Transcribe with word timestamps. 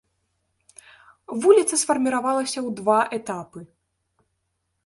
Вуліца 1.43 1.79
сфарміравалася 1.81 2.57
ў 2.67 2.75
два 2.81 2.99
этапы. 3.19 3.59